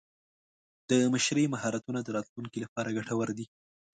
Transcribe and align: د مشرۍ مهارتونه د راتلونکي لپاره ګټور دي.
د 0.89 0.91
مشرۍ 1.13 1.45
مهارتونه 1.53 1.99
د 2.03 2.09
راتلونکي 2.17 2.57
لپاره 2.65 2.95
ګټور 2.97 3.27
دي. 3.37 3.45